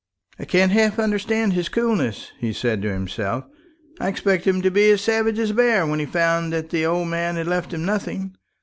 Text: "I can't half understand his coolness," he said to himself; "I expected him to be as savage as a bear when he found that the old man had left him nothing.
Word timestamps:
"I 0.39 0.45
can't 0.45 0.71
half 0.71 0.97
understand 0.97 1.53
his 1.53 1.69
coolness," 1.69 2.31
he 2.39 2.53
said 2.53 2.81
to 2.81 2.91
himself; 2.91 3.45
"I 3.99 4.07
expected 4.07 4.49
him 4.55 4.63
to 4.63 4.71
be 4.71 4.89
as 4.89 5.01
savage 5.01 5.37
as 5.37 5.51
a 5.51 5.53
bear 5.53 5.85
when 5.85 5.99
he 5.99 6.07
found 6.07 6.51
that 6.53 6.71
the 6.71 6.87
old 6.87 7.07
man 7.07 7.35
had 7.35 7.45
left 7.45 7.71
him 7.71 7.85
nothing. 7.85 8.35